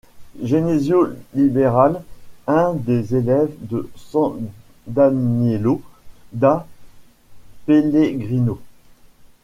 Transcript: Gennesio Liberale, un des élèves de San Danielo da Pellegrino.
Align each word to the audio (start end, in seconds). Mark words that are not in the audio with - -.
Gennesio 0.41 1.09
Liberale, 1.35 2.01
un 2.47 2.73
des 2.73 3.13
élèves 3.15 3.53
de 3.59 3.87
San 3.95 4.39
Danielo 4.87 5.79
da 6.33 6.65
Pellegrino. 7.67 8.57